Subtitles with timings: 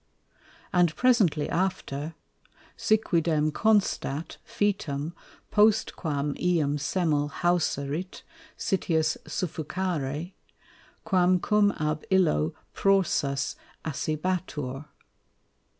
[0.73, 2.15] _And presently after,
[2.75, 5.13] _Siquidem constat, fœtum,
[5.53, 8.23] postquam eum semel hauserit,
[8.57, 10.33] citius suffocari;
[11.03, 14.85] quam cum ab illo prorsus accebatur.